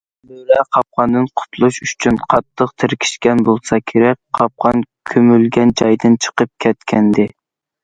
بۆرە 0.29 0.61
قاپقاندىن 0.77 1.27
قۇتۇلۇش 1.41 1.77
ئۈچۈن 1.87 2.17
قاتتىق 2.23 2.73
تىركەشكەن 2.85 3.45
بولسا 3.51 3.81
كېرەك، 3.93 4.19
قاپقان 4.41 4.83
كۆمۈلگەن 5.13 5.77
جايىدىن 5.85 6.19
چىقىپ 6.27 6.53
كەتكەنىدى. 6.67 7.31